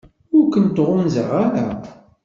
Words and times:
Ur 0.35 0.45
kent-ɣunzaɣ 0.53 1.29
ara. 1.43 1.65